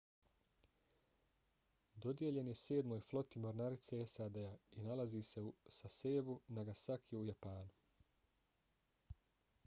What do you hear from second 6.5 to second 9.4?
nagasaki u japanu